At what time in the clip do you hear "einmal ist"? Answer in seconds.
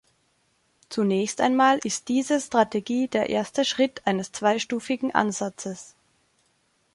1.41-2.07